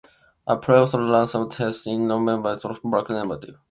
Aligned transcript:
A 0.47 0.57
previous 0.57 0.95
random 0.95 1.47
test 1.51 1.85
in 1.85 2.07
November 2.07 2.57
also 2.63 2.73
came 2.73 2.89
back 2.89 3.07
negative. 3.11 3.59